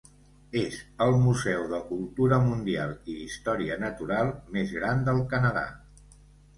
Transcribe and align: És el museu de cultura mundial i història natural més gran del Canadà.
És 0.61 0.77
el 1.05 1.13
museu 1.25 1.67
de 1.75 1.83
cultura 1.91 2.41
mundial 2.47 2.97
i 3.15 3.21
història 3.29 3.81
natural 3.87 4.35
més 4.59 4.77
gran 4.81 5.09
del 5.11 5.27
Canadà. 5.37 5.67